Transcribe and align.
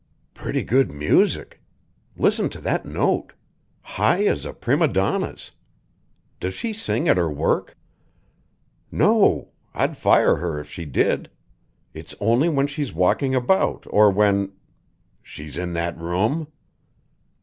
"Pretty 0.33 0.63
good 0.63 0.91
music. 0.91 1.61
Listen 2.17 2.49
to 2.49 2.59
that 2.61 2.87
note. 2.87 3.33
High 3.83 4.25
as 4.25 4.45
a 4.47 4.51
prima 4.53 4.87
donna's. 4.87 5.51
Does 6.39 6.55
she 6.55 6.73
sing 6.73 7.07
at 7.07 7.17
her 7.17 7.29
work?" 7.29 7.77
"No; 8.91 9.49
I'd 9.75 9.95
fire 9.95 10.37
her 10.37 10.59
if 10.59 10.71
she 10.71 10.85
did. 10.85 11.29
It's 11.93 12.15
only 12.19 12.49
when 12.49 12.65
she's 12.65 12.91
walking 12.93 13.35
about 13.35 13.85
or 13.91 14.09
when" 14.09 14.53
"_She's 15.23 15.55
in 15.55 15.73
that 15.73 15.95
room? 15.99 16.47